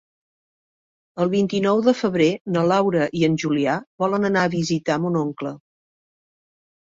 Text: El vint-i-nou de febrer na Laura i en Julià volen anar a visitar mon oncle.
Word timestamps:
El 1.25 1.29
vint-i-nou 1.33 1.81
de 1.87 1.93
febrer 1.99 2.29
na 2.55 2.63
Laura 2.71 3.05
i 3.19 3.25
en 3.27 3.37
Julià 3.43 3.75
volen 4.05 4.25
anar 4.31 4.45
a 4.49 4.53
visitar 4.57 4.97
mon 5.05 5.19
oncle. 5.23 5.53